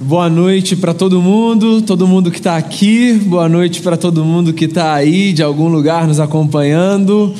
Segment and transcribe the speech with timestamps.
[0.00, 3.12] Boa noite para todo mundo, todo mundo que está aqui.
[3.12, 7.32] Boa noite para todo mundo que está aí de algum lugar nos acompanhando.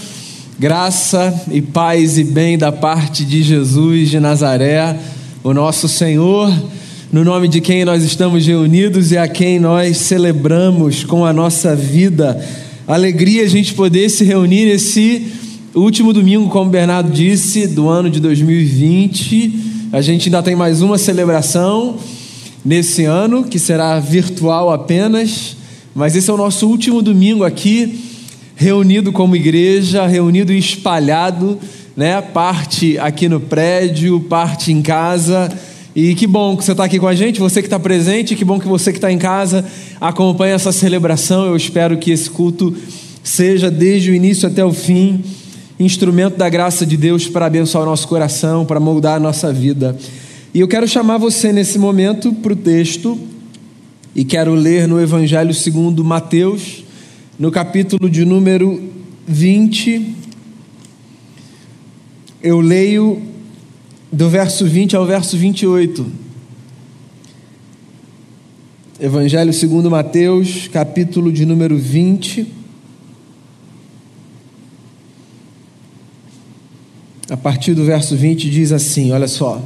[0.56, 4.96] Graça e paz e bem da parte de Jesus de Nazaré,
[5.42, 6.52] o nosso Senhor,
[7.12, 11.74] no nome de quem nós estamos reunidos e a quem nós celebramos com a nossa
[11.74, 12.40] vida.
[12.86, 15.26] Alegria a gente poder se reunir nesse
[15.74, 20.82] último domingo, como o Bernardo disse, do ano de 2020 a gente ainda tem mais
[20.82, 21.96] uma celebração
[22.64, 25.56] nesse ano, que será virtual apenas,
[25.94, 28.00] mas esse é o nosso último domingo aqui,
[28.56, 31.58] reunido como igreja, reunido e espalhado,
[31.96, 32.20] né?
[32.20, 35.52] Parte aqui no prédio, parte em casa.
[35.94, 38.44] E que bom que você está aqui com a gente, você que está presente, que
[38.44, 39.64] bom que você que está em casa
[40.00, 41.46] acompanha essa celebração.
[41.46, 42.74] Eu espero que esse culto
[43.22, 45.22] seja desde o início até o fim
[45.78, 49.96] instrumento da graça de Deus para abençoar o nosso coração, para moldar a nossa vida.
[50.54, 53.18] E eu quero chamar você nesse momento para o texto
[54.14, 56.84] e quero ler no Evangelho segundo Mateus,
[57.36, 58.80] no capítulo de número
[59.26, 60.14] 20.
[62.40, 63.20] Eu leio
[64.12, 66.06] do verso 20 ao verso 28.
[69.00, 72.46] Evangelho segundo Mateus, capítulo de número 20
[77.28, 79.60] a partir do verso 20, diz assim: olha só.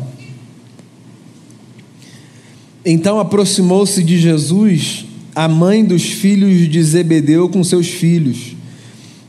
[2.90, 8.56] Então aproximou-se de Jesus a mãe dos filhos de Zebedeu com seus filhos,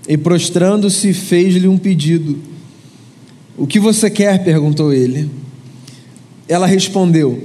[0.07, 2.37] e prostrando-se, fez-lhe um pedido.
[3.57, 4.45] O que você quer?
[4.45, 5.29] perguntou ele.
[6.47, 7.43] Ela respondeu: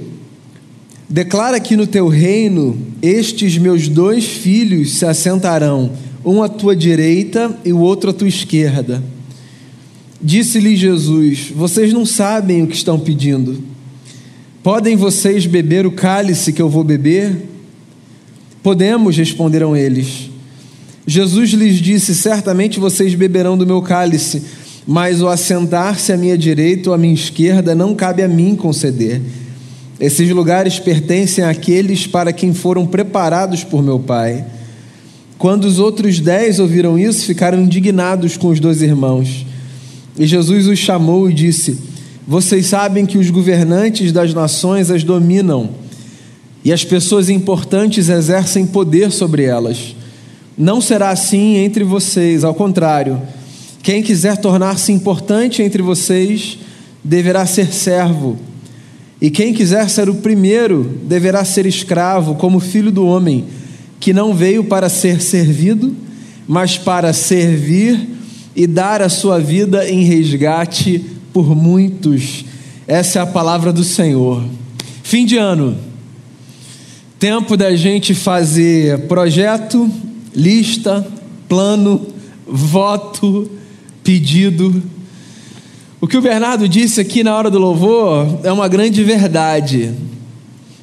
[1.09, 5.91] Declara que no teu reino estes meus dois filhos se assentarão,
[6.23, 9.03] um à tua direita e o outro à tua esquerda.
[10.21, 13.74] Disse-lhe Jesus: Vocês não sabem o que estão pedindo.
[14.65, 17.37] Podem vocês beber o cálice que eu vou beber?
[18.63, 20.31] Podemos, responderam eles.
[21.05, 24.41] Jesus lhes disse: Certamente vocês beberão do meu cálice,
[24.87, 29.21] mas o assentar-se à minha direita ou à minha esquerda não cabe a mim conceder.
[29.99, 34.43] Esses lugares pertencem àqueles para quem foram preparados por meu Pai.
[35.37, 39.45] Quando os outros dez ouviram isso, ficaram indignados com os dois irmãos.
[40.17, 41.77] E Jesus os chamou e disse:
[42.27, 45.69] Vocês sabem que os governantes das nações as dominam
[46.63, 49.95] e as pessoas importantes exercem poder sobre elas.
[50.57, 53.21] Não será assim entre vocês, ao contrário.
[53.83, 56.57] Quem quiser tornar-se importante entre vocês
[57.03, 58.39] deverá ser servo.
[59.21, 63.45] E quem quiser ser o primeiro deverá ser escravo, como filho do homem,
[63.99, 65.95] que não veio para ser servido,
[66.47, 68.09] mas para servir
[68.55, 72.45] e dar a sua vida em resgate por muitos.
[72.87, 74.41] Essa é a palavra do Senhor.
[75.03, 75.77] Fim de ano.
[77.19, 79.91] Tempo da gente fazer projeto,
[80.33, 81.05] lista,
[81.49, 82.07] plano,
[82.47, 83.51] voto,
[84.01, 84.81] pedido.
[85.99, 89.91] O que o Bernardo disse aqui na hora do louvor é uma grande verdade.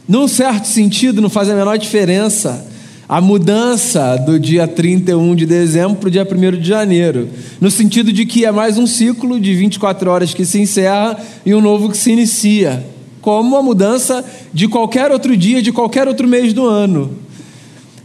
[0.07, 2.71] Num certo sentido, não faz a menor diferença
[3.13, 7.29] a mudança do dia 31 de dezembro para o dia 1 de janeiro,
[7.61, 11.55] no sentido de que é mais um ciclo de 24 horas que se encerra e
[11.55, 12.83] um novo que se inicia,
[13.21, 17.11] como a mudança de qualquer outro dia, de qualquer outro mês do ano.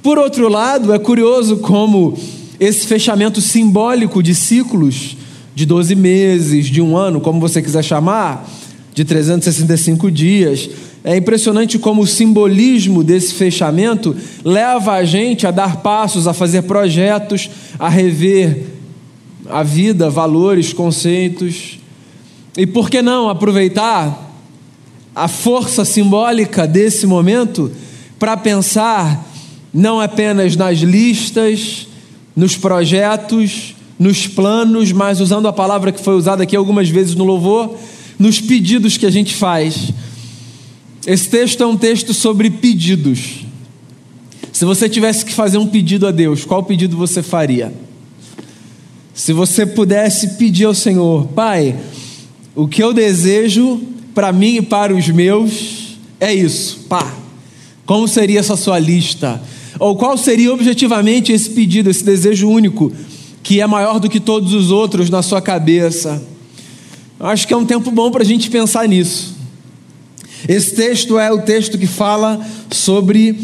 [0.04, 2.14] Por outro lado, é curioso como
[2.60, 5.16] esse fechamento simbólico de ciclos
[5.56, 8.46] de 12 meses, de um ano, como você quiser chamar,
[8.94, 10.70] de 365 dias,
[11.04, 16.64] é impressionante como o simbolismo desse fechamento leva a gente a dar passos, a fazer
[16.64, 17.50] projetos,
[17.80, 18.66] a rever
[19.50, 21.80] a vida, valores, conceitos.
[22.58, 24.26] E por que não aproveitar
[25.16, 27.72] a força simbólica desse momento
[28.20, 29.26] para pensar
[29.74, 31.88] não apenas nas listas,
[32.36, 37.24] nos projetos, nos planos, mas usando a palavra que foi usada aqui algumas vezes no
[37.24, 37.76] louvor,
[38.20, 39.94] nos pedidos que a gente faz
[41.08, 43.46] esse texto é um texto sobre pedidos.
[44.52, 47.74] Se você tivesse que fazer um pedido a Deus, qual pedido você faria?
[49.14, 51.80] Se você pudesse pedir ao Senhor, Pai,
[52.54, 53.82] o que eu desejo
[54.14, 57.16] para mim e para os meus é isso, pá.
[57.86, 59.42] Como seria essa sua lista?
[59.80, 62.92] Ou qual seria objetivamente esse pedido, esse desejo único,
[63.42, 66.22] que é maior do que todos os outros na sua cabeça?
[67.18, 69.37] Acho que é um tempo bom para a gente pensar nisso.
[70.48, 73.36] Esse texto é o texto que fala sobre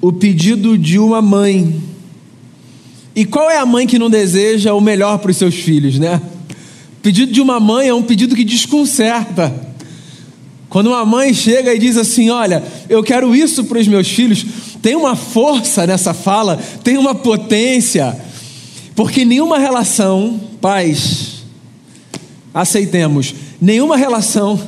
[0.00, 1.80] o pedido de uma mãe.
[3.14, 6.20] E qual é a mãe que não deseja o melhor para os seus filhos, né?
[6.98, 9.54] O pedido de uma mãe é um pedido que desconcerta.
[10.68, 14.44] Quando uma mãe chega e diz assim: Olha, eu quero isso para os meus filhos,
[14.80, 18.18] tem uma força nessa fala, tem uma potência,
[18.96, 21.42] porque nenhuma relação, pais,
[22.54, 24.58] aceitemos, nenhuma relação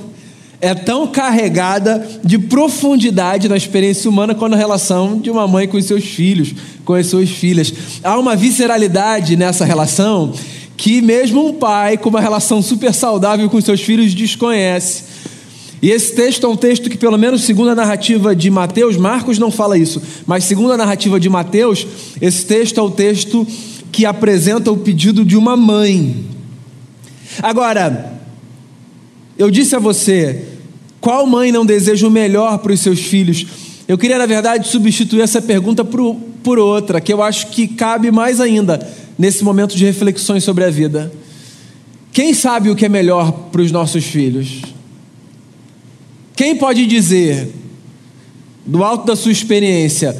[0.64, 5.76] é tão carregada de profundidade na experiência humana quanto a relação de uma mãe com
[5.76, 6.54] os seus filhos,
[6.86, 7.70] com as suas filhas.
[8.02, 10.32] Há uma visceralidade nessa relação
[10.74, 15.04] que mesmo um pai com uma relação super saudável com seus filhos desconhece.
[15.82, 19.38] E esse texto é um texto que, pelo menos segundo a narrativa de Mateus, Marcos
[19.38, 21.86] não fala isso, mas segundo a narrativa de Mateus,
[22.22, 23.46] esse texto é o texto
[23.92, 26.24] que apresenta o pedido de uma mãe.
[27.42, 28.14] Agora,
[29.36, 30.53] eu disse a você,
[31.04, 33.44] qual mãe não deseja o melhor para os seus filhos?
[33.86, 38.10] Eu queria, na verdade, substituir essa pergunta por, por outra, que eu acho que cabe
[38.10, 38.80] mais ainda
[39.18, 41.12] nesse momento de reflexões sobre a vida.
[42.10, 44.62] Quem sabe o que é melhor para os nossos filhos?
[46.34, 47.52] Quem pode dizer,
[48.64, 50.16] do alto da sua experiência,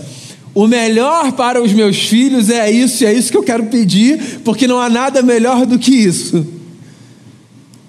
[0.55, 4.67] o melhor para os meus filhos é isso é isso que eu quero pedir, porque
[4.67, 6.47] não há nada melhor do que isso.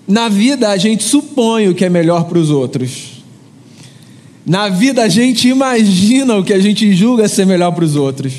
[0.07, 3.23] Na vida a gente supõe o que é melhor para os outros.
[4.45, 8.33] Na vida a gente imagina o que a gente julga ser melhor para os outros.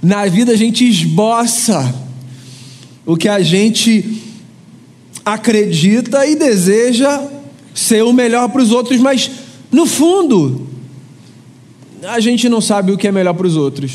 [0.00, 1.92] Na vida a gente esboça
[3.04, 4.22] o que a gente
[5.24, 7.22] acredita e deseja
[7.74, 9.30] ser o melhor para os outros, mas
[9.72, 10.68] no fundo,
[12.02, 13.92] a gente não sabe o que é melhor para os outros.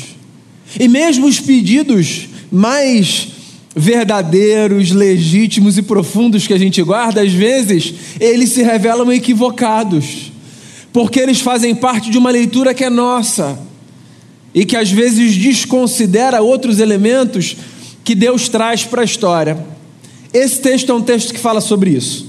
[0.78, 3.28] E mesmo os pedidos mais
[3.74, 10.32] verdadeiros, legítimos e profundos que a gente guarda, às vezes eles se revelam equivocados,
[10.92, 13.58] porque eles fazem parte de uma leitura que é nossa
[14.52, 17.56] e que às vezes desconsidera outros elementos
[18.02, 19.64] que Deus traz para a história.
[20.32, 22.28] Esse texto é um texto que fala sobre isso.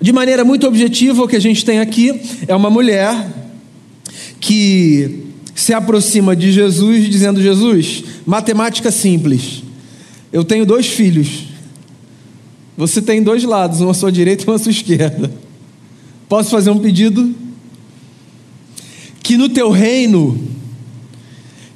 [0.00, 2.18] De maneira muito objetiva, o que a gente tem aqui
[2.48, 3.14] é uma mulher
[4.40, 9.62] que se aproxima de Jesus dizendo: Jesus, matemática simples.
[10.32, 11.44] Eu tenho dois filhos.
[12.76, 15.30] Você tem dois lados, uma à sua direita e uma à sua esquerda.
[16.28, 17.34] Posso fazer um pedido?
[19.22, 20.38] Que no teu reino,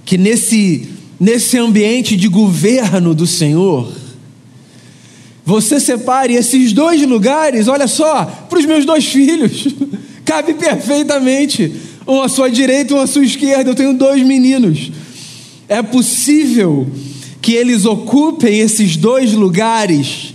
[0.05, 3.93] que nesse, nesse ambiente de governo do Senhor,
[5.45, 9.69] você separe esses dois lugares, olha só, para os meus dois filhos.
[10.25, 11.71] Cabe perfeitamente.
[12.07, 13.71] Um à sua direita, um à sua esquerda.
[13.71, 14.91] Eu tenho dois meninos.
[15.69, 16.89] É possível
[17.45, 20.33] que eles ocupem esses dois lugares.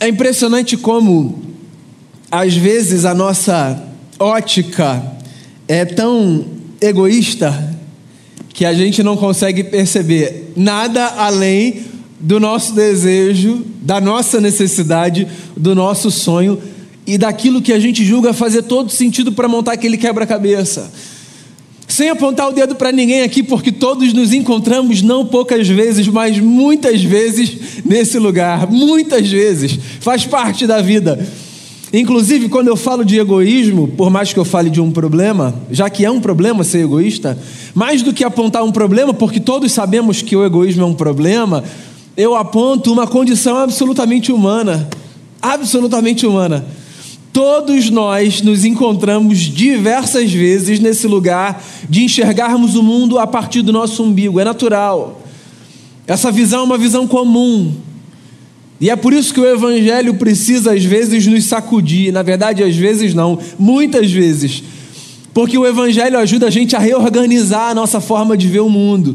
[0.00, 1.40] É impressionante como,
[2.28, 3.80] às vezes, a nossa
[4.18, 5.00] ótica
[5.68, 6.44] é tão
[6.80, 7.78] egoísta
[8.52, 11.82] que a gente não consegue perceber nada além
[12.18, 16.60] do nosso desejo, da nossa necessidade, do nosso sonho
[17.06, 20.90] e daquilo que a gente julga fazer todo sentido para montar aquele quebra-cabeça.
[21.90, 26.38] Sem apontar o dedo para ninguém aqui, porque todos nos encontramos não poucas vezes, mas
[26.38, 31.18] muitas vezes nesse lugar, muitas vezes, faz parte da vida.
[31.92, 35.90] Inclusive, quando eu falo de egoísmo, por mais que eu fale de um problema, já
[35.90, 37.36] que é um problema ser egoísta,
[37.74, 41.64] mais do que apontar um problema, porque todos sabemos que o egoísmo é um problema,
[42.16, 44.88] eu aponto uma condição absolutamente humana.
[45.42, 46.64] Absolutamente humana.
[47.32, 53.72] Todos nós nos encontramos diversas vezes nesse lugar de enxergarmos o mundo a partir do
[53.72, 54.40] nosso umbigo.
[54.40, 55.22] É natural.
[56.06, 57.72] Essa visão é uma visão comum.
[58.80, 62.12] E é por isso que o Evangelho precisa, às vezes, nos sacudir.
[62.12, 64.62] Na verdade, às vezes não, muitas vezes.
[65.32, 69.14] Porque o Evangelho ajuda a gente a reorganizar a nossa forma de ver o mundo.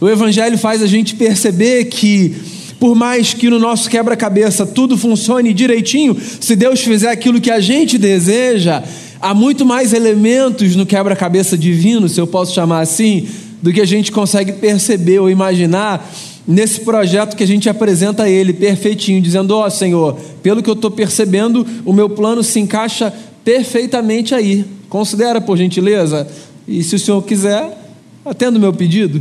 [0.00, 2.34] O Evangelho faz a gente perceber que,
[2.78, 7.60] por mais que no nosso quebra-cabeça tudo funcione direitinho, se Deus fizer aquilo que a
[7.60, 8.82] gente deseja,
[9.20, 13.26] há muito mais elementos no quebra-cabeça divino, se eu posso chamar assim,
[13.60, 16.08] do que a gente consegue perceber ou imaginar
[16.46, 20.70] nesse projeto que a gente apresenta a Ele perfeitinho, dizendo: Ó oh, Senhor, pelo que
[20.70, 23.12] eu estou percebendo, o meu plano se encaixa
[23.44, 24.64] perfeitamente aí.
[24.88, 26.26] Considera, por gentileza,
[26.66, 27.76] e se o Senhor quiser,
[28.24, 29.20] atenda o meu pedido.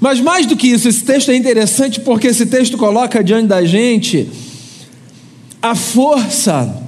[0.00, 3.64] Mas mais do que isso, esse texto é interessante porque esse texto coloca diante da
[3.64, 4.28] gente
[5.62, 6.82] a força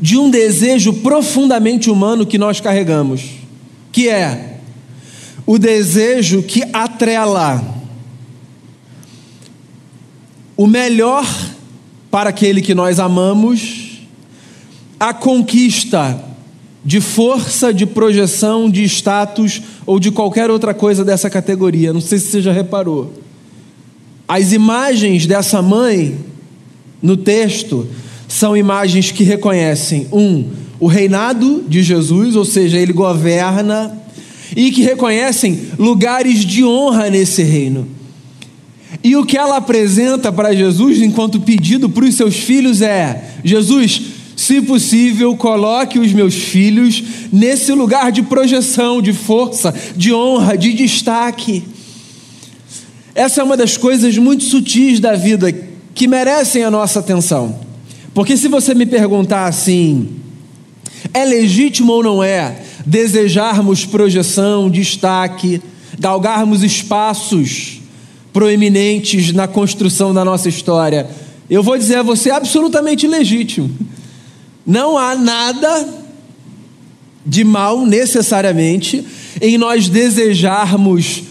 [0.00, 3.22] de um desejo profundamente humano que nós carregamos,
[3.92, 4.58] que é
[5.46, 7.62] o desejo que atrela
[10.56, 11.26] o melhor
[12.10, 14.00] para aquele que nós amamos,
[14.98, 16.33] a conquista
[16.84, 21.92] de força, de projeção, de status ou de qualquer outra coisa dessa categoria.
[21.92, 23.12] Não sei se você já reparou.
[24.28, 26.16] As imagens dessa mãe
[27.02, 27.86] no texto
[28.28, 30.44] são imagens que reconhecem, um,
[30.80, 33.96] o reinado de Jesus, ou seja, ele governa,
[34.56, 37.86] e que reconhecem lugares de honra nesse reino.
[39.02, 44.00] E o que ela apresenta para Jesus enquanto pedido para os seus filhos é: Jesus,
[44.44, 50.74] se possível, coloque os meus filhos nesse lugar de projeção, de força, de honra, de
[50.74, 51.64] destaque.
[53.14, 55.50] Essa é uma das coisas muito sutis da vida
[55.94, 57.58] que merecem a nossa atenção.
[58.12, 60.10] Porque se você me perguntar assim,
[61.14, 65.62] é legítimo ou não é desejarmos projeção, destaque,
[65.98, 67.80] galgarmos espaços
[68.30, 71.08] proeminentes na construção da nossa história?
[71.48, 73.93] Eu vou dizer a você absolutamente legítimo.
[74.66, 76.04] Não há nada
[77.24, 79.04] de mal necessariamente
[79.40, 81.22] em nós desejarmos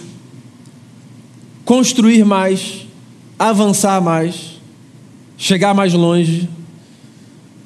[1.66, 2.88] construir mais,
[3.38, 4.60] avançar mais,
[5.38, 6.50] chegar mais longe.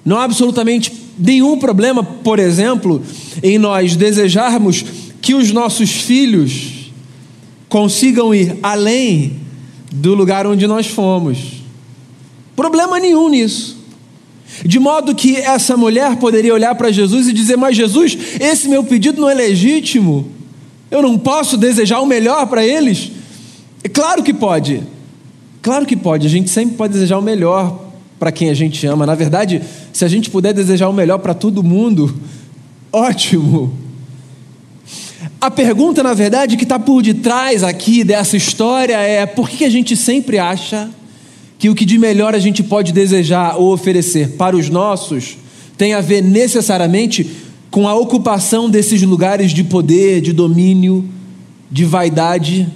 [0.06, 3.02] Não há absolutamente nenhum problema, por exemplo,
[3.42, 4.86] em nós desejarmos
[5.22, 6.92] que os nossos filhos
[7.68, 9.40] consigam ir além
[9.92, 11.38] do lugar onde nós fomos.
[12.56, 13.77] Problema nenhum nisso.
[14.64, 18.84] De modo que essa mulher poderia olhar para Jesus e dizer: Mas Jesus, esse meu
[18.84, 20.32] pedido não é legítimo.
[20.90, 23.12] Eu não posso desejar o melhor para eles.
[23.84, 24.82] É claro que pode.
[25.62, 26.26] Claro que pode.
[26.26, 27.88] A gente sempre pode desejar o melhor
[28.18, 29.06] para quem a gente ama.
[29.06, 29.62] Na verdade,
[29.92, 32.16] se a gente puder desejar o melhor para todo mundo,
[32.92, 33.74] ótimo.
[35.40, 39.70] A pergunta, na verdade, que está por detrás aqui dessa história é: por que a
[39.70, 40.90] gente sempre acha
[41.60, 45.38] que o que de melhor a gente pode desejar ou oferecer para os nossos
[45.78, 47.30] tem a ver necessariamente
[47.70, 51.08] com a ocupação desses lugares de poder, de domínio,
[51.70, 52.68] de vaidade,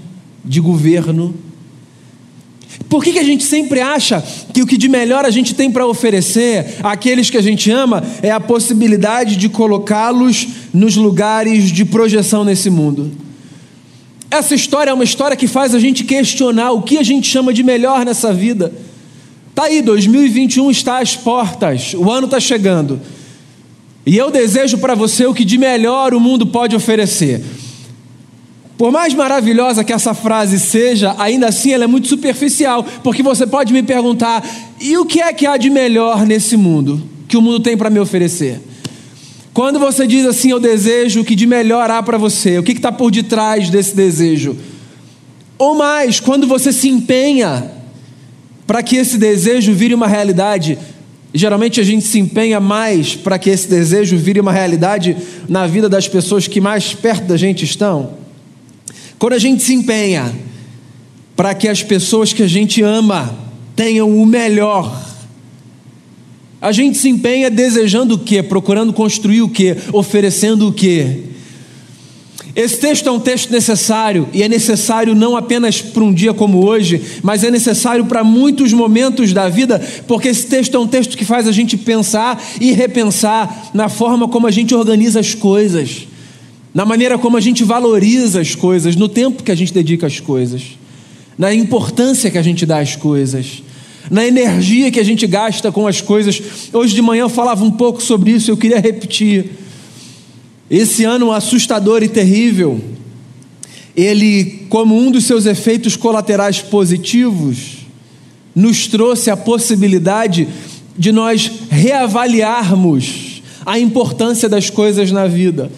[0.43, 1.33] de governo?
[2.89, 4.23] Por que, que a gente sempre acha
[4.53, 8.03] que o que de melhor a gente tem para oferecer àqueles que a gente ama
[8.21, 13.11] é a possibilidade de colocá-los nos lugares de projeção nesse mundo?
[14.31, 17.53] Essa história é uma história que faz a gente questionar o que a gente chama
[17.53, 18.71] de melhor nessa vida.
[19.53, 23.01] Tá aí, 2021 está às portas, o ano está chegando.
[24.05, 27.43] E eu desejo para você o que de melhor o mundo pode oferecer.
[28.77, 33.45] Por mais maravilhosa que essa frase seja, ainda assim ela é muito superficial, porque você
[33.45, 34.43] pode me perguntar:
[34.79, 37.89] e o que é que há de melhor nesse mundo que o mundo tem para
[37.89, 38.70] me oferecer?
[39.53, 42.71] Quando você diz assim, eu desejo o que de melhor há para você, o que
[42.71, 44.55] está por detrás desse desejo?
[45.57, 47.71] Ou mais, quando você se empenha
[48.65, 50.77] para que esse desejo vire uma realidade,
[51.33, 55.17] geralmente a gente se empenha mais para que esse desejo vire uma realidade
[55.49, 58.13] na vida das pessoas que mais perto da gente estão.
[59.19, 60.33] Quando a gente se empenha
[61.35, 63.35] para que as pessoas que a gente ama
[63.75, 65.10] tenham o melhor,
[66.61, 68.43] a gente se empenha desejando o quê?
[68.43, 69.75] Procurando construir o quê?
[69.91, 71.23] Oferecendo o quê?
[72.55, 76.65] Esse texto é um texto necessário, e é necessário não apenas para um dia como
[76.65, 81.17] hoje, mas é necessário para muitos momentos da vida, porque esse texto é um texto
[81.17, 86.07] que faz a gente pensar e repensar na forma como a gente organiza as coisas
[86.73, 90.19] na maneira como a gente valoriza as coisas, no tempo que a gente dedica às
[90.19, 90.77] coisas,
[91.37, 93.61] na importância que a gente dá às coisas,
[94.09, 96.41] na energia que a gente gasta com as coisas.
[96.73, 99.51] Hoje de manhã eu falava um pouco sobre isso, eu queria repetir.
[100.69, 102.79] Esse ano assustador e terrível,
[103.95, 107.85] ele, como um dos seus efeitos colaterais positivos,
[108.55, 110.47] nos trouxe a possibilidade
[110.97, 115.71] de nós reavaliarmos a importância das coisas na vida.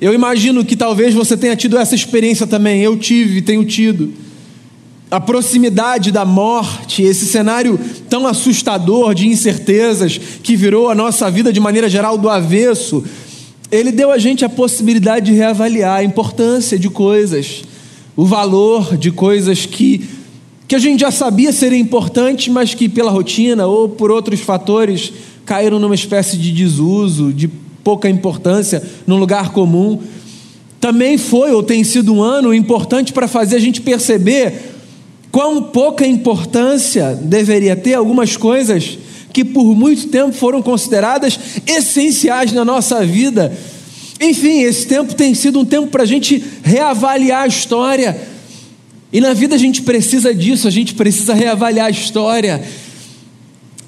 [0.00, 2.80] Eu imagino que talvez você tenha tido essa experiência também.
[2.80, 4.12] Eu tive, tenho tido.
[5.10, 11.52] A proximidade da morte, esse cenário tão assustador de incertezas que virou a nossa vida
[11.52, 13.02] de maneira geral do avesso,
[13.72, 17.64] ele deu a gente a possibilidade de reavaliar a importância de coisas,
[18.16, 20.08] o valor de coisas que,
[20.68, 25.12] que a gente já sabia serem importantes, mas que pela rotina ou por outros fatores
[25.44, 27.48] caíram numa espécie de desuso, de
[27.82, 30.00] pouca importância, num lugar comum.
[30.78, 34.69] Também foi ou tem sido um ano importante para fazer a gente perceber
[35.30, 38.98] quão pouca importância deveria ter algumas coisas
[39.32, 43.56] que por muito tempo foram consideradas essenciais na nossa vida.
[44.20, 48.20] Enfim, esse tempo tem sido um tempo para a gente reavaliar a história.
[49.12, 52.62] E na vida a gente precisa disso, a gente precisa reavaliar a história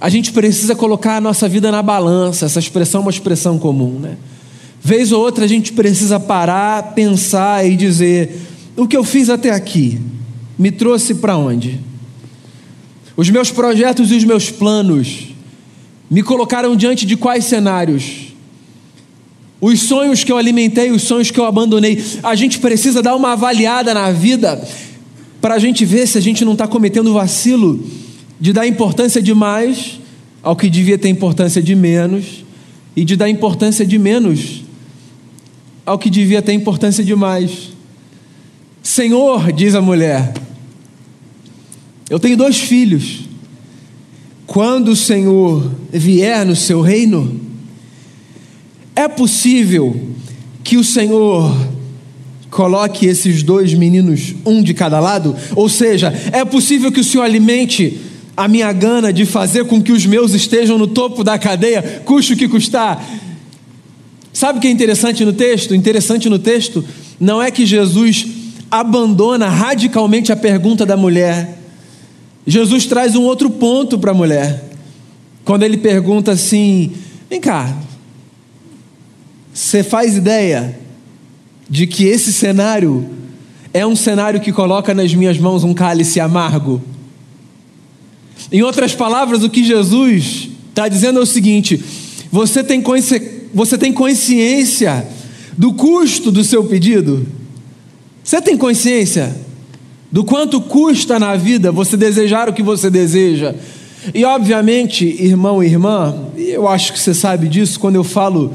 [0.02, 2.46] a gente precisa colocar a nossa vida na balança.
[2.46, 4.16] Essa expressão é uma expressão comum, né?
[4.82, 8.36] Vez ou outra a gente precisa parar, pensar e dizer:
[8.76, 10.00] o que eu fiz até aqui
[10.58, 11.80] me trouxe para onde?
[13.16, 15.28] Os meus projetos e os meus planos
[16.10, 18.34] me colocaram diante de quais cenários?
[19.60, 22.02] Os sonhos que eu alimentei, os sonhos que eu abandonei.
[22.22, 24.60] A gente precisa dar uma avaliada na vida
[25.40, 27.84] para a gente ver se a gente não está cometendo vacilo
[28.40, 30.00] de dar importância demais
[30.42, 32.44] ao que devia ter importância de menos
[32.96, 34.62] e de dar importância de menos
[35.86, 37.70] ao que devia ter importância demais.
[38.82, 40.34] Senhor, diz a mulher,
[42.12, 43.20] eu tenho dois filhos.
[44.46, 47.40] Quando o Senhor vier no seu reino,
[48.94, 49.98] é possível
[50.62, 51.56] que o Senhor
[52.50, 55.34] coloque esses dois meninos, um de cada lado?
[55.56, 57.98] Ou seja, é possível que o Senhor alimente
[58.36, 62.34] a minha gana de fazer com que os meus estejam no topo da cadeia, custe
[62.34, 63.02] o que custar?
[64.34, 65.74] Sabe o que é interessante no texto?
[65.74, 66.84] Interessante no texto
[67.18, 68.26] não é que Jesus
[68.70, 71.61] abandona radicalmente a pergunta da mulher.
[72.46, 74.70] Jesus traz um outro ponto para a mulher.
[75.44, 76.92] Quando ele pergunta assim:
[77.30, 77.76] vem cá,
[79.52, 80.78] você faz ideia
[81.68, 83.08] de que esse cenário
[83.72, 86.82] é um cenário que coloca nas minhas mãos um cálice amargo?
[88.50, 91.82] Em outras palavras, o que Jesus está dizendo é o seguinte:
[92.30, 92.82] você tem,
[93.54, 95.06] você tem consciência
[95.56, 97.26] do custo do seu pedido?
[98.24, 99.34] Você tem consciência
[100.12, 103.54] do quanto custa na vida você desejar o que você deseja?
[104.14, 108.52] E obviamente, irmão e irmã, eu acho que você sabe disso, quando eu falo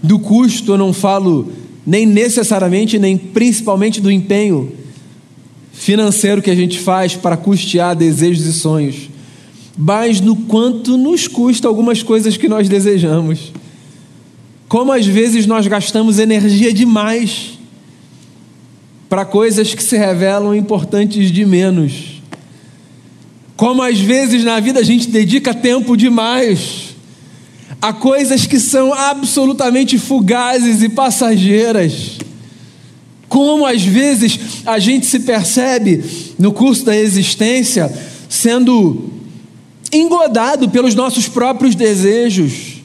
[0.00, 1.50] do custo, eu não falo
[1.84, 4.72] nem necessariamente, nem principalmente do empenho
[5.72, 9.10] financeiro que a gente faz para custear desejos e sonhos,
[9.76, 13.52] mas no quanto nos custa algumas coisas que nós desejamos.
[14.68, 17.58] Como às vezes nós gastamos energia demais
[19.10, 22.22] para coisas que se revelam importantes de menos.
[23.56, 26.94] Como às vezes na vida a gente dedica tempo demais
[27.82, 32.18] a coisas que são absolutamente fugazes e passageiras.
[33.28, 36.04] Como às vezes a gente se percebe
[36.38, 37.92] no curso da existência
[38.28, 39.10] sendo
[39.92, 42.80] engodado pelos nossos próprios desejos,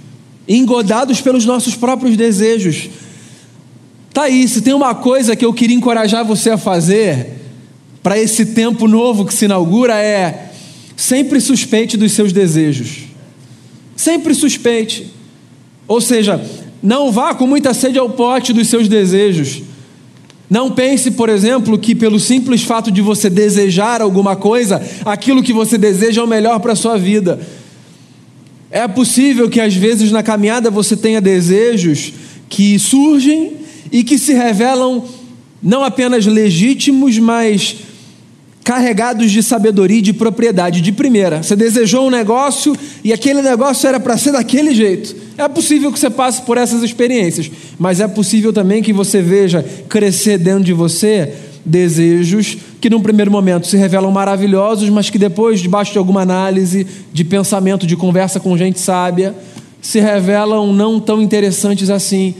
[0.47, 2.89] engodados pelos nossos próprios desejos.
[4.15, 7.33] Tá aí, se tem uma coisa que eu queria encorajar você a fazer
[8.01, 10.51] para esse tempo novo que se inaugura é
[10.95, 13.07] sempre suspeite dos seus desejos.
[13.93, 15.11] Sempre suspeite.
[15.85, 16.41] Ou seja,
[16.81, 19.63] não vá com muita sede ao pote dos seus desejos.
[20.49, 25.51] Não pense, por exemplo, que pelo simples fato de você desejar alguma coisa, aquilo que
[25.51, 27.37] você deseja é o melhor para a sua vida.
[28.71, 32.13] É possível que às vezes na caminhada você tenha desejos
[32.47, 35.03] que surgem e que se revelam
[35.61, 37.77] não apenas legítimos, mas
[38.63, 40.81] carregados de sabedoria e de propriedade.
[40.81, 45.15] De primeira, você desejou um negócio e aquele negócio era para ser daquele jeito.
[45.37, 49.63] É possível que você passe por essas experiências, mas é possível também que você veja
[49.87, 51.33] crescer dentro de você
[51.65, 56.85] desejos que num primeiro momento se revelam maravilhosos, mas que depois, debaixo de alguma análise,
[57.11, 59.35] de pensamento, de conversa com gente sábia,
[59.81, 62.35] se revelam não tão interessantes assim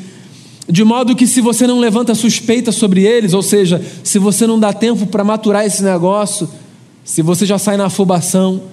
[0.68, 4.60] de modo que, se você não levanta suspeita sobre eles, ou seja, se você não
[4.60, 6.50] dá tempo para maturar esse negócio,
[7.04, 8.64] se você já sai na afobação,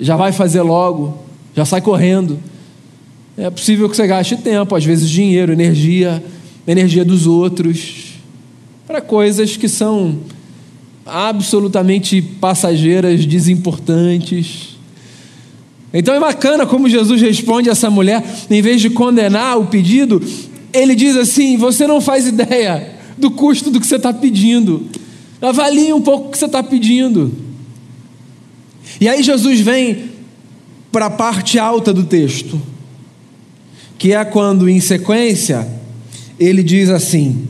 [0.00, 1.18] já vai fazer logo,
[1.54, 2.38] já sai correndo,
[3.36, 6.24] é possível que você gaste tempo, às vezes dinheiro, energia,
[6.66, 8.14] energia dos outros,
[8.86, 10.18] para coisas que são
[11.04, 14.76] absolutamente passageiras, desimportantes.
[15.92, 20.22] Então é bacana como Jesus responde a essa mulher, em vez de condenar o pedido,
[20.72, 24.88] ele diz assim: você não faz ideia do custo do que você está pedindo.
[25.40, 27.32] Avalie um pouco o que você está pedindo.
[29.00, 30.10] E aí Jesus vem
[30.90, 32.60] para a parte alta do texto,
[33.98, 35.66] que é quando, em sequência,
[36.38, 37.46] ele diz assim: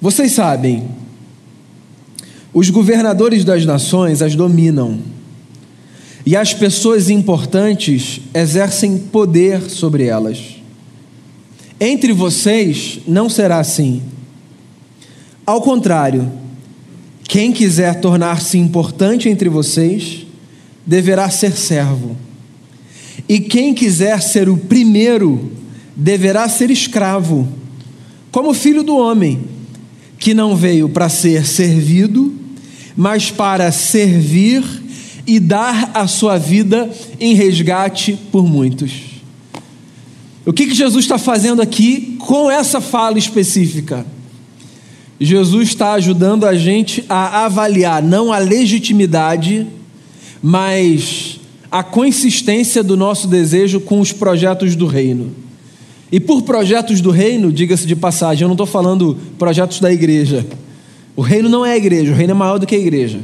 [0.00, 0.88] Vocês sabem,
[2.52, 4.98] os governadores das nações as dominam,
[6.26, 10.63] e as pessoas importantes exercem poder sobre elas.
[11.80, 14.02] Entre vocês não será assim.
[15.46, 16.30] Ao contrário,
[17.28, 20.26] quem quiser tornar-se importante entre vocês,
[20.86, 22.16] deverá ser servo.
[23.28, 25.52] E quem quiser ser o primeiro,
[25.96, 27.48] deverá ser escravo,
[28.30, 29.44] como filho do homem,
[30.18, 32.34] que não veio para ser servido,
[32.96, 34.62] mas para servir
[35.26, 39.13] e dar a sua vida em resgate por muitos.
[40.46, 44.04] O que, que Jesus está fazendo aqui com essa fala específica?
[45.18, 49.66] Jesus está ajudando a gente a avaliar não a legitimidade,
[50.42, 55.32] mas a consistência do nosso desejo com os projetos do reino.
[56.12, 60.46] E por projetos do reino, diga-se de passagem, eu não estou falando projetos da igreja.
[61.16, 63.20] O reino não é a igreja, o reino é maior do que a igreja.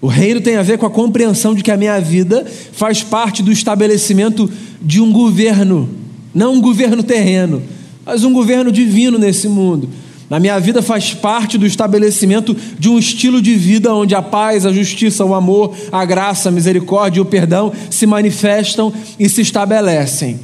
[0.00, 3.42] O reino tem a ver com a compreensão de que a minha vida faz parte
[3.42, 4.50] do estabelecimento
[4.80, 5.88] de um governo,
[6.34, 7.62] não um governo terreno,
[8.04, 9.88] mas um governo divino nesse mundo.
[10.28, 14.64] Na minha vida faz parte do estabelecimento de um estilo de vida onde a paz,
[14.64, 19.42] a justiça, o amor, a graça, a misericórdia e o perdão se manifestam e se
[19.42, 20.40] estabelecem.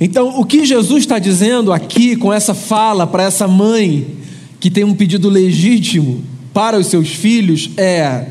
[0.00, 4.06] Então, o que Jesus está dizendo aqui com essa fala para essa mãe
[4.58, 8.26] que tem um pedido legítimo para os seus filhos é: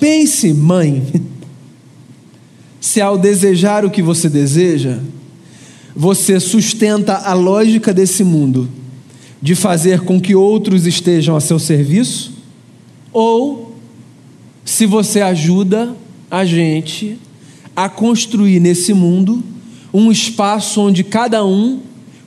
[0.00, 1.02] pense, mãe,
[2.80, 4.98] se ao desejar o que você deseja,
[5.94, 8.68] você sustenta a lógica desse mundo
[9.40, 12.32] de fazer com que outros estejam a seu serviço,
[13.12, 13.76] ou
[14.64, 15.94] se você ajuda
[16.30, 17.18] a gente
[17.76, 19.42] a construir nesse mundo
[19.92, 21.80] um espaço onde cada um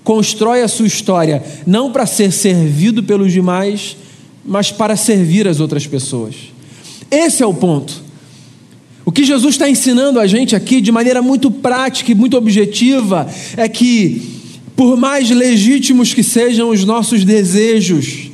[0.03, 3.97] constrói a sua história, não para ser servido pelos demais,
[4.45, 6.35] mas para servir as outras pessoas.
[7.11, 8.06] Esse é o ponto.
[9.07, 13.25] O que Jesus está ensinando a gente aqui de maneira muito prática e muito objetiva
[13.55, 14.21] é que
[14.75, 18.29] por mais legítimos que sejam os nossos desejos,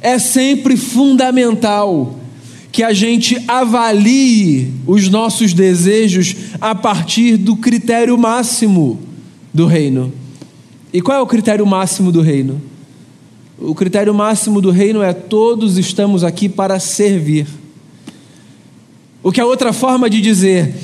[0.00, 2.16] é sempre fundamental
[2.70, 9.00] que a gente avalie os nossos desejos a partir do critério máximo
[9.52, 10.12] do reino.
[10.92, 12.62] E qual é o critério máximo do reino?
[13.58, 17.61] O critério máximo do reino é todos estamos aqui para servir.
[19.22, 20.74] O que é outra forma de dizer,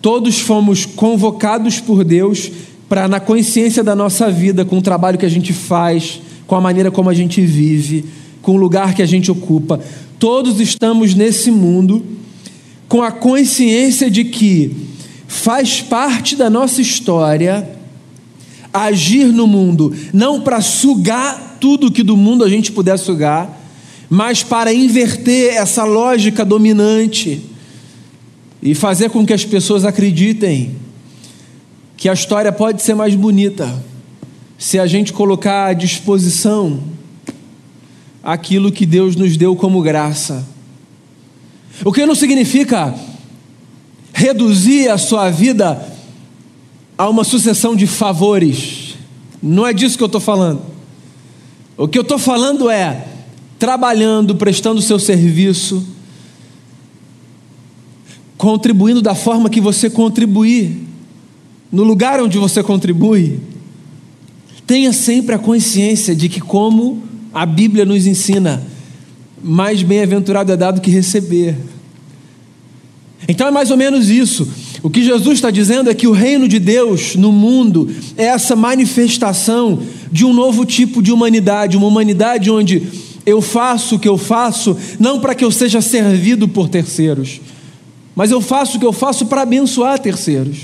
[0.00, 2.50] todos fomos convocados por Deus
[2.88, 6.60] para, na consciência da nossa vida, com o trabalho que a gente faz, com a
[6.62, 8.06] maneira como a gente vive,
[8.40, 9.80] com o lugar que a gente ocupa,
[10.18, 12.04] todos estamos nesse mundo
[12.88, 14.74] com a consciência de que
[15.26, 17.68] faz parte da nossa história
[18.72, 23.60] agir no mundo, não para sugar tudo que do mundo a gente puder sugar,
[24.08, 27.53] mas para inverter essa lógica dominante
[28.64, 30.74] e fazer com que as pessoas acreditem
[31.98, 33.84] que a história pode ser mais bonita
[34.56, 36.82] se a gente colocar à disposição
[38.22, 40.48] aquilo que Deus nos deu como graça.
[41.84, 42.94] O que não significa
[44.14, 45.86] reduzir a sua vida
[46.96, 48.94] a uma sucessão de favores.
[49.42, 50.62] Não é disso que eu estou falando.
[51.76, 53.08] O que eu estou falando é
[53.58, 55.84] trabalhando, prestando seu serviço,
[58.44, 60.76] contribuindo da forma que você contribuir
[61.72, 63.40] no lugar onde você contribui,
[64.66, 67.02] tenha sempre a consciência de que, como
[67.32, 68.62] a Bíblia nos ensina,
[69.42, 71.56] mais bem-aventurado é dado que receber.
[73.26, 74.46] Então é mais ou menos isso.
[74.82, 78.54] O que Jesus está dizendo é que o reino de Deus no mundo é essa
[78.54, 79.80] manifestação
[80.12, 82.82] de um novo tipo de humanidade, uma humanidade onde
[83.24, 87.40] eu faço o que eu faço não para que eu seja servido por terceiros,
[88.14, 90.58] mas eu faço o que eu faço para abençoar terceiros.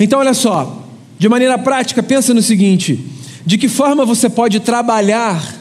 [0.00, 0.84] Então, olha só,
[1.18, 2.98] de maneira prática, pensa no seguinte:
[3.44, 5.56] de que forma você pode trabalhar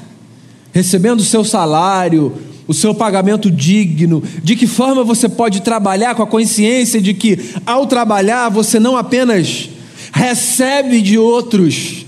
[0.72, 2.34] recebendo o seu salário,
[2.68, 4.24] o seu pagamento digno?
[4.44, 8.98] De que forma você pode trabalhar com a consciência de que, ao trabalhar, você não
[8.98, 9.70] apenas
[10.12, 12.06] recebe de outros,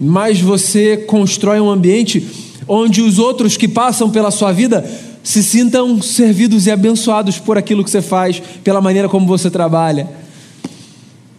[0.00, 2.26] mas você constrói um ambiente
[2.66, 4.88] onde os outros que passam pela sua vida
[5.30, 10.20] se sintam servidos e abençoados por aquilo que você faz, pela maneira como você trabalha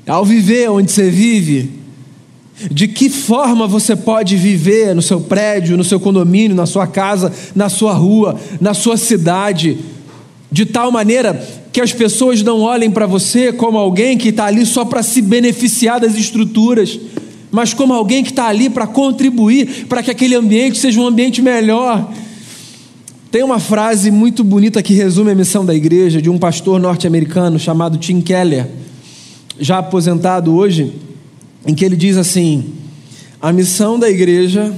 [0.07, 1.69] ao viver onde você vive,
[2.69, 7.31] de que forma você pode viver no seu prédio, no seu condomínio, na sua casa,
[7.55, 9.77] na sua rua, na sua cidade,
[10.51, 14.65] de tal maneira que as pessoas não olhem para você como alguém que está ali
[14.65, 16.99] só para se beneficiar das estruturas,
[17.49, 21.41] mas como alguém que está ali para contribuir para que aquele ambiente seja um ambiente
[21.41, 22.11] melhor.
[23.31, 27.57] Tem uma frase muito bonita que resume a missão da igreja de um pastor norte-americano
[27.57, 28.67] chamado Tim Keller
[29.57, 30.91] já aposentado hoje,
[31.65, 32.73] em que ele diz assim:
[33.41, 34.77] a missão da igreja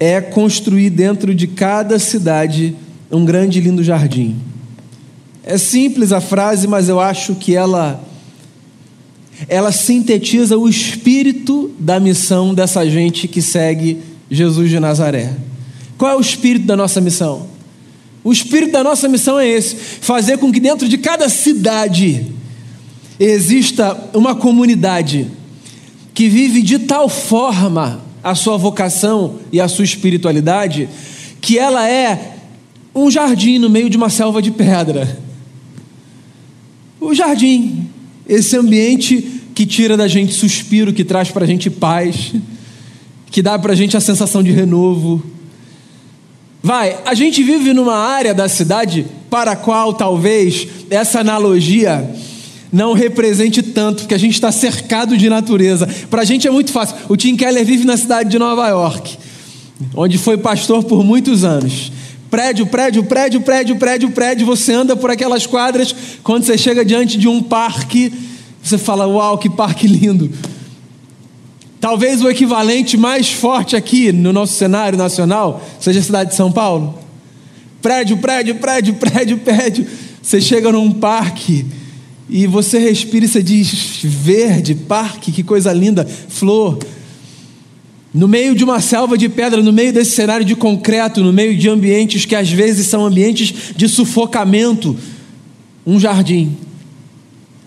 [0.00, 2.74] é construir dentro de cada cidade
[3.08, 4.34] um grande e lindo jardim.
[5.44, 8.02] É simples a frase, mas eu acho que ela
[9.48, 15.32] ela sintetiza o espírito da missão dessa gente que segue Jesus de Nazaré.
[16.04, 17.46] Qual é o espírito da nossa missão?
[18.22, 22.26] O espírito da nossa missão é esse: fazer com que dentro de cada cidade
[23.18, 25.26] exista uma comunidade
[26.12, 30.90] que vive de tal forma a sua vocação e a sua espiritualidade
[31.40, 32.36] que ela é
[32.94, 35.18] um jardim no meio de uma selva de pedra.
[37.00, 37.88] O jardim,
[38.28, 42.34] esse ambiente que tira da gente suspiro, que traz para a gente paz,
[43.30, 45.32] que dá para a gente a sensação de renovo.
[46.64, 52.10] Vai, a gente vive numa área da cidade para a qual talvez essa analogia
[52.72, 55.86] não represente tanto, porque a gente está cercado de natureza.
[56.08, 56.96] Para a gente é muito fácil.
[57.06, 59.18] O Tim Keller vive na cidade de Nova York,
[59.94, 61.92] onde foi pastor por muitos anos.
[62.30, 64.46] Prédio, prédio, prédio, prédio, prédio, prédio.
[64.46, 65.94] Você anda por aquelas quadras.
[66.22, 68.10] Quando você chega diante de um parque,
[68.62, 70.30] você fala: Uau, que parque lindo.
[71.84, 76.50] Talvez o equivalente mais forte aqui no nosso cenário nacional seja a cidade de São
[76.50, 76.98] Paulo.
[77.82, 79.86] Prédio, prédio, prédio, prédio, prédio.
[80.22, 81.66] Você chega num parque
[82.26, 86.78] e você respira e você diz: verde, parque, que coisa linda, flor.
[88.14, 91.54] No meio de uma selva de pedra, no meio desse cenário de concreto, no meio
[91.54, 94.96] de ambientes que às vezes são ambientes de sufocamento,
[95.86, 96.56] um jardim.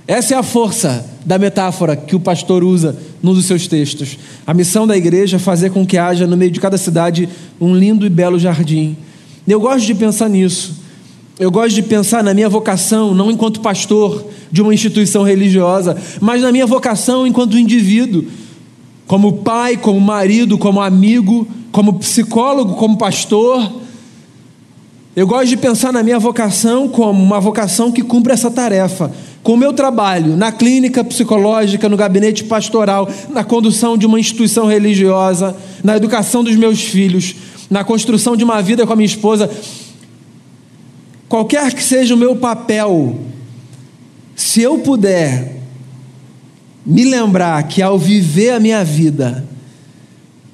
[0.08, 4.18] Essa é a força da metáfora que o pastor usa num dos seus textos.
[4.48, 7.28] A missão da igreja é fazer com que haja no meio de cada cidade
[7.60, 8.96] um lindo e belo jardim.
[9.46, 10.76] Eu gosto de pensar nisso.
[11.38, 16.42] Eu gosto de pensar na minha vocação, não enquanto pastor de uma instituição religiosa, mas
[16.42, 18.24] na minha vocação enquanto indivíduo,
[19.06, 23.70] como pai, como marido, como amigo, como psicólogo, como pastor.
[25.14, 29.12] Eu gosto de pensar na minha vocação como uma vocação que cumpre essa tarefa
[29.48, 34.66] com o meu trabalho na clínica psicológica, no gabinete pastoral, na condução de uma instituição
[34.68, 37.34] religiosa, na educação dos meus filhos,
[37.70, 39.50] na construção de uma vida com a minha esposa,
[41.30, 43.20] qualquer que seja o meu papel,
[44.36, 45.62] se eu puder
[46.86, 49.48] me lembrar que ao viver a minha vida,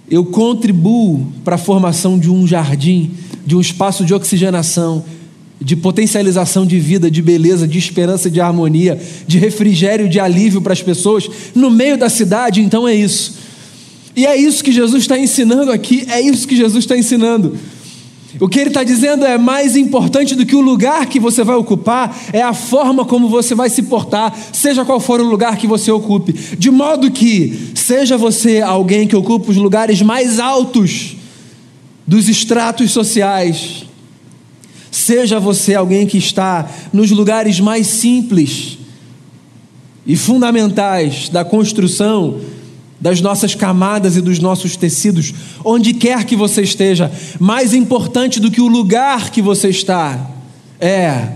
[0.08, 3.10] eu contribuo para a formação de um jardim,
[3.44, 5.04] de um espaço de oxigenação,
[5.60, 10.74] de potencialização de vida, de beleza, de esperança, de harmonia, de refrigério, de alívio para
[10.74, 13.38] as pessoas, no meio da cidade, então é isso.
[14.16, 17.58] E é isso que Jesus está ensinando aqui, é isso que Jesus está ensinando.
[18.39, 21.56] O que ele está dizendo é mais importante do que o lugar que você vai
[21.56, 25.68] ocupar, é a forma como você vai se portar, seja qual for o lugar que
[25.68, 26.34] você ocupe.
[26.58, 31.16] De modo que, seja você alguém que ocupa os lugares mais altos
[32.08, 33.86] dos estratos sociais,
[34.94, 38.78] Seja você alguém que está nos lugares mais simples
[40.06, 42.40] e fundamentais da construção
[43.02, 45.34] das nossas camadas e dos nossos tecidos,
[45.66, 50.30] onde quer que você esteja, mais importante do que o lugar que você está
[50.80, 51.28] é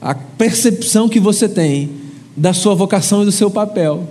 [0.00, 1.90] a percepção que você tem
[2.36, 4.08] da sua vocação e do seu papel.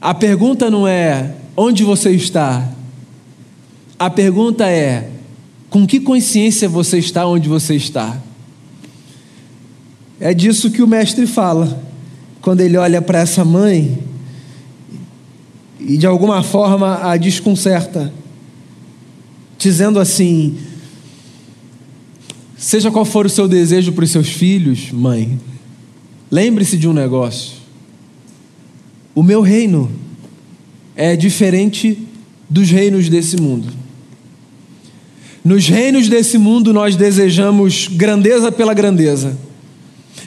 [0.00, 2.68] A pergunta não é onde você está,
[3.96, 5.12] a pergunta é
[5.70, 8.20] com que consciência você está onde você está?
[10.20, 11.82] É disso que o mestre fala,
[12.40, 13.98] quando ele olha para essa mãe
[15.78, 18.12] e de alguma forma a desconcerta,
[19.58, 20.56] dizendo assim:
[22.56, 25.38] Seja qual for o seu desejo para os seus filhos, mãe,
[26.30, 27.58] lembre-se de um negócio.
[29.14, 29.90] O meu reino
[30.96, 31.98] é diferente
[32.50, 33.68] dos reinos desse mundo.
[35.48, 39.34] Nos reinos desse mundo nós desejamos grandeza pela grandeza,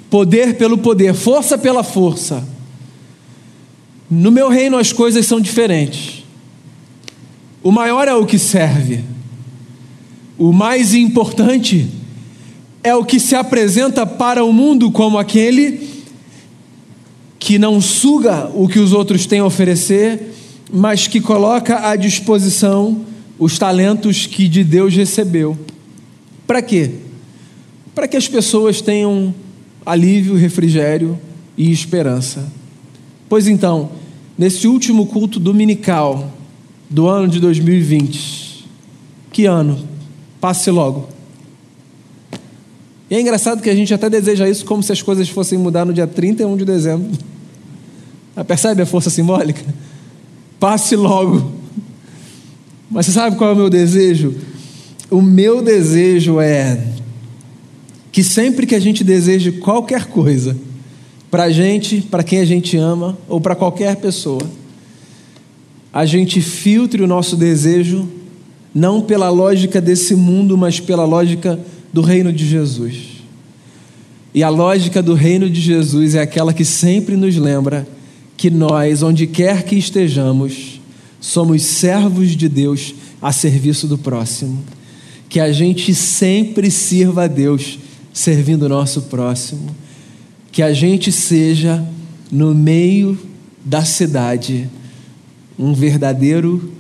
[0.10, 2.44] poder pelo poder, força pela força.
[4.10, 6.24] No meu reino as coisas são diferentes.
[7.62, 9.04] O maior é o que serve.
[10.40, 11.88] O mais importante
[12.84, 15.88] é o que se apresenta para o mundo como aquele
[17.38, 20.34] que não suga o que os outros têm a oferecer,
[20.74, 23.11] mas que coloca à disposição
[23.41, 25.58] os talentos que de Deus recebeu.
[26.45, 26.91] Para quê?
[27.95, 29.34] Para que as pessoas tenham
[29.84, 31.17] alívio, refrigério
[31.58, 32.47] e esperança.
[33.27, 33.89] Pois então,
[34.38, 36.32] nesse último culto dominical
[36.88, 38.67] do ano de 2020,
[39.32, 39.88] que ano?
[40.39, 41.10] Passe logo.
[43.10, 45.84] E é engraçado que a gente até deseja isso como se as coisas fossem mudar
[45.84, 47.10] no dia 31 de dezembro.
[48.45, 49.65] Percebe a força simbólica?
[50.60, 51.61] Passe logo.
[52.91, 54.36] Mas você sabe qual é o meu desejo?
[55.10, 56.77] O meu desejo é
[58.12, 60.58] que sempre que a gente deseje qualquer coisa,
[61.32, 64.41] para a gente, para quem a gente ama, ou para qualquer pessoa,
[65.93, 68.08] a gente filtre o nosso desejo
[68.75, 71.58] não pela lógica desse mundo, mas pela lógica
[71.93, 73.23] do reino de Jesus.
[74.34, 77.88] E a lógica do reino de Jesus é aquela que sempre nos lembra
[78.36, 80.81] que nós, onde quer que estejamos,
[81.22, 84.62] somos servos de Deus a serviço do próximo.
[85.30, 87.80] Que a gente sempre sirva a Deus
[88.12, 89.74] servindo o nosso próximo.
[90.52, 91.82] que a gente seja,
[92.30, 93.18] no meio
[93.64, 94.70] da cidade,
[95.58, 96.74] um verdadeiro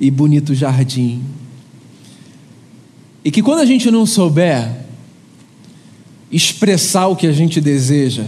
[0.00, 1.22] e bonito jardim.
[3.22, 4.74] E que quando a gente não souber
[6.32, 8.24] expressar o que a gente deseja,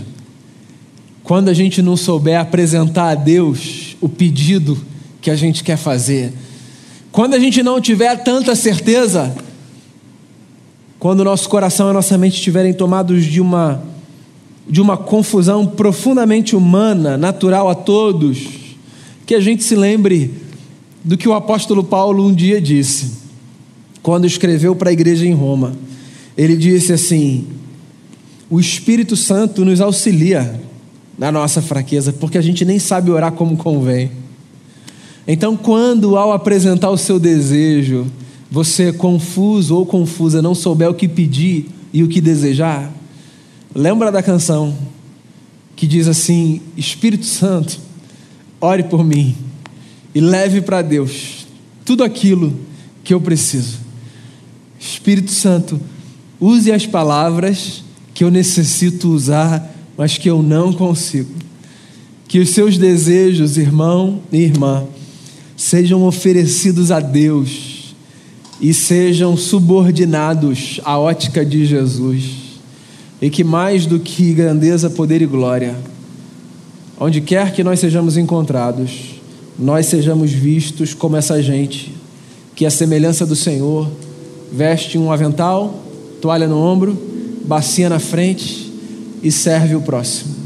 [1.22, 4.76] quando a gente não souber apresentar a Deus o pedido
[5.20, 6.32] que a gente quer fazer,
[7.12, 9.34] quando a gente não tiver tanta certeza,
[10.98, 13.82] quando o nosso coração e a nossa mente estiverem tomados de uma
[14.68, 18.38] de uma confusão profundamente humana, natural a todos,
[19.26, 20.32] que a gente se lembre
[21.02, 23.12] do que o apóstolo Paulo um dia disse,
[24.00, 25.72] quando escreveu para a igreja em Roma.
[26.36, 27.46] Ele disse assim:
[28.48, 30.60] O Espírito Santo nos auxilia
[31.18, 34.10] na nossa fraqueza, porque a gente nem sabe orar como convém.
[35.32, 38.04] Então, quando ao apresentar o seu desejo,
[38.50, 42.92] você confuso ou confusa não souber o que pedir e o que desejar,
[43.72, 44.76] lembra da canção
[45.76, 47.78] que diz assim: Espírito Santo,
[48.60, 49.36] ore por mim
[50.12, 51.46] e leve para Deus
[51.84, 52.58] tudo aquilo
[53.04, 53.78] que eu preciso.
[54.80, 55.80] Espírito Santo,
[56.40, 61.30] use as palavras que eu necessito usar, mas que eu não consigo.
[62.26, 64.88] Que os seus desejos, irmão e irmã,
[65.60, 67.94] sejam oferecidos a Deus
[68.62, 72.30] e sejam subordinados à ótica de Jesus.
[73.20, 75.76] E que mais do que grandeza, poder e glória,
[76.98, 79.20] onde quer que nós sejamos encontrados,
[79.58, 81.94] nós sejamos vistos como essa gente
[82.56, 83.86] que, a semelhança do Senhor,
[84.50, 85.78] veste um avental,
[86.22, 86.96] toalha no ombro,
[87.44, 88.72] bacia na frente
[89.22, 90.39] e serve o próximo.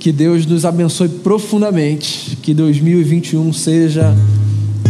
[0.00, 4.16] Que Deus nos abençoe profundamente, que 2021 seja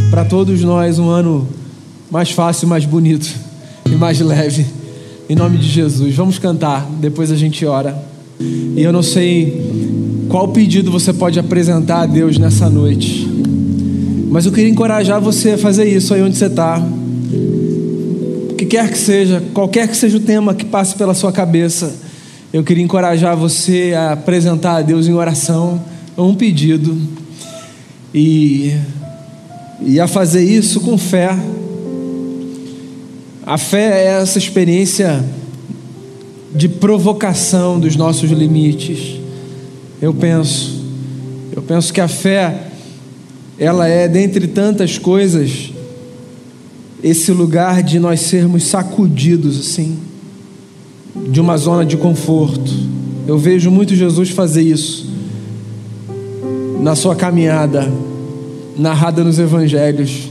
[0.09, 1.49] para todos nós um ano
[2.09, 3.29] mais fácil, mais bonito
[3.87, 4.65] e mais leve.
[5.29, 6.15] Em nome de Jesus.
[6.15, 8.01] Vamos cantar, depois a gente ora.
[8.39, 13.29] E eu não sei qual pedido você pode apresentar a Deus nessa noite.
[14.31, 16.81] Mas eu queria encorajar você a fazer isso aí onde você está.
[18.49, 22.10] O que quer que seja, qualquer que seja o tema que passe pela sua cabeça,
[22.53, 25.81] eu queria encorajar você a apresentar a Deus em oração
[26.19, 26.97] um pedido
[28.13, 28.75] e,
[29.81, 31.31] e a fazer isso com fé.
[33.47, 35.25] A fé é essa experiência
[36.55, 39.21] de provocação dos nossos limites.
[40.03, 40.85] Eu penso,
[41.55, 42.67] eu penso que a fé
[43.59, 45.71] ela é, dentre tantas coisas,
[47.03, 49.99] esse lugar de nós sermos sacudidos assim,
[51.15, 52.73] de uma zona de conforto.
[53.27, 55.09] Eu vejo muito Jesus fazer isso
[56.81, 57.93] na sua caminhada,
[58.77, 60.31] narrada nos evangelhos.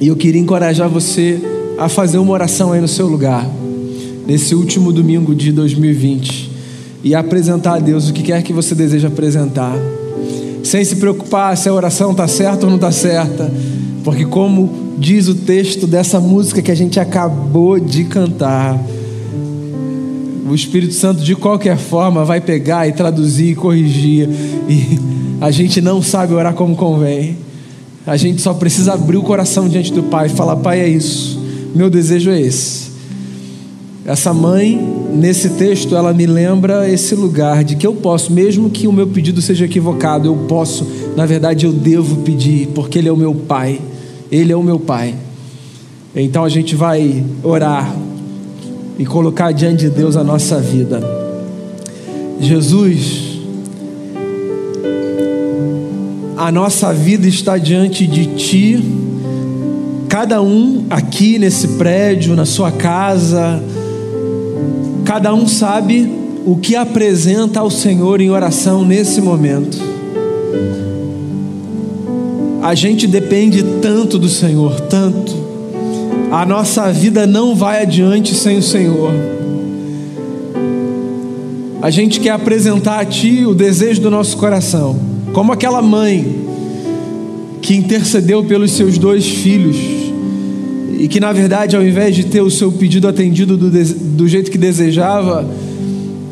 [0.00, 1.40] E eu queria encorajar você
[1.78, 3.48] a fazer uma oração aí no seu lugar,
[4.26, 6.50] nesse último domingo de 2020,
[7.02, 9.76] e apresentar a Deus o que quer que você deseja apresentar
[10.64, 13.52] sem se preocupar se a oração está certa ou não está certa,
[14.02, 18.80] porque, como diz o texto dessa música que a gente acabou de cantar,
[20.46, 24.28] o Espírito Santo, de qualquer forma, vai pegar e traduzir e corrigir,
[24.68, 24.98] e
[25.40, 27.36] a gente não sabe orar como convém.
[28.06, 31.40] A gente só precisa abrir o coração diante do Pai e falar: Pai, é isso,
[31.74, 32.92] meu desejo é esse.
[34.04, 34.78] Essa mãe,
[35.14, 39.06] nesse texto, ela me lembra esse lugar de que eu posso, mesmo que o meu
[39.06, 43.34] pedido seja equivocado, eu posso, na verdade, eu devo pedir, porque Ele é o meu
[43.34, 43.80] Pai.
[44.30, 45.14] Ele é o meu Pai.
[46.14, 47.96] Então a gente vai orar
[48.98, 51.02] e colocar diante de Deus a nossa vida.
[52.40, 53.38] Jesus,
[56.36, 58.84] a nossa vida está diante de Ti,
[60.08, 63.62] cada um aqui nesse prédio, na sua casa,
[65.04, 66.10] Cada um sabe
[66.46, 69.78] o que apresenta ao Senhor em oração nesse momento.
[72.62, 75.43] A gente depende tanto do Senhor, tanto.
[76.34, 79.12] A nossa vida não vai adiante sem o Senhor.
[81.80, 84.98] A gente quer apresentar a Ti o desejo do nosso coração,
[85.32, 86.26] como aquela mãe
[87.62, 89.76] que intercedeu pelos seus dois filhos
[90.98, 94.50] e que na verdade, ao invés de ter o seu pedido atendido do, do jeito
[94.50, 95.48] que desejava,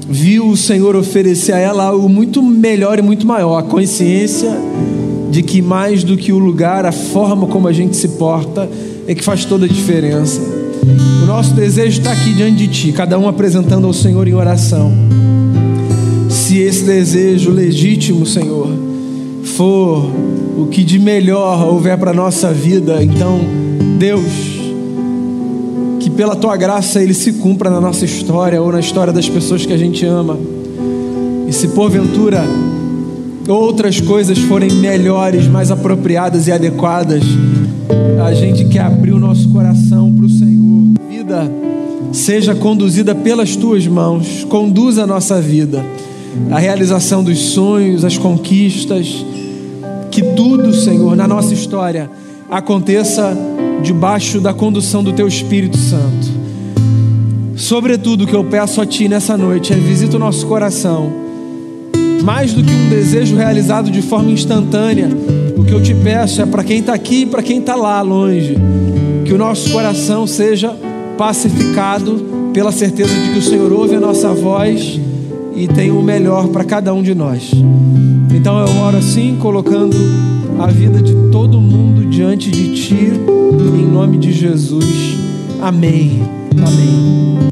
[0.09, 4.51] viu o Senhor oferecer a ela algo muito melhor e muito maior, a consciência
[5.31, 8.69] de que mais do que o lugar, a forma como a gente se porta
[9.07, 10.41] é que faz toda a diferença.
[11.23, 14.93] O nosso desejo está aqui diante de Ti, cada um apresentando ao Senhor em oração.
[16.29, 18.69] Se esse desejo legítimo, Senhor,
[19.45, 20.11] for
[20.57, 23.41] o que de melhor houver para a nossa vida, então,
[23.99, 24.25] Deus,
[26.01, 29.65] que pela tua graça ele se cumpra na nossa história ou na história das pessoas
[29.65, 30.39] que a gente ama.
[31.47, 32.43] E se porventura
[33.49, 37.23] outras coisas forem melhores, mais apropriadas e adequadas,
[38.47, 40.93] gente quer abrir o nosso coração para o Senhor.
[41.09, 41.51] Vida
[42.13, 45.85] seja conduzida pelas tuas mãos, conduza a nossa vida,
[46.51, 49.25] a realização dos sonhos, as conquistas,
[50.11, 52.11] que tudo, Senhor, na nossa história
[52.51, 53.35] aconteça
[53.83, 56.43] debaixo da condução do teu Espírito Santo.
[57.57, 61.23] Sobretudo, o que eu peço a Ti nessa noite é visita o nosso coração
[62.23, 65.09] mais do que um desejo realizado de forma instantânea,
[65.63, 68.03] o que eu te peço é para quem está aqui e para quem está lá
[68.03, 68.57] longe,
[69.25, 70.77] que o nosso coração seja
[71.17, 75.01] pacificado pela certeza de que o Senhor ouve a nossa voz
[75.55, 77.53] e tem o melhor para cada um de nós.
[78.35, 79.97] Então eu oro assim, colocando
[80.59, 83.13] a vida de todo mundo diante de Ti,
[83.79, 85.17] em nome de Jesus.
[85.61, 86.23] Amém.
[86.59, 87.43] Amém.